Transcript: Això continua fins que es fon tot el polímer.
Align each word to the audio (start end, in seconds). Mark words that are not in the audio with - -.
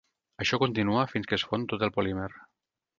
Això 0.45 0.59
continua 0.63 1.05
fins 1.13 1.31
que 1.33 1.39
es 1.39 1.47
fon 1.53 1.69
tot 1.75 1.89
el 1.89 1.95
polímer. 2.01 2.29